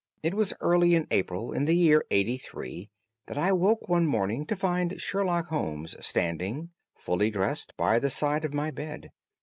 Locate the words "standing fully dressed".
6.03-7.77